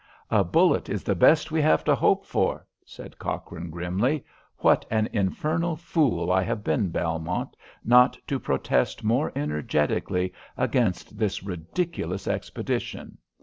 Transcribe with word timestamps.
"A 0.31 0.43
bullet 0.43 0.89
is 0.89 1.03
the 1.03 1.13
best 1.13 1.51
we 1.51 1.61
have 1.61 1.83
to 1.83 1.93
hope 1.93 2.25
for," 2.25 2.65
said 2.83 3.19
Cochrane, 3.19 3.69
grimly. 3.69 4.25
"What 4.57 4.83
an 4.89 5.07
infernal 5.13 5.75
fool 5.75 6.31
I 6.31 6.41
have 6.41 6.63
been, 6.63 6.89
Belmont, 6.89 7.55
not 7.85 8.17
to 8.25 8.39
protest 8.39 9.03
more 9.03 9.31
energetically 9.35 10.33
against 10.57 11.19
this 11.19 11.43
ridiculous 11.43 12.27
expedition! 12.27 13.19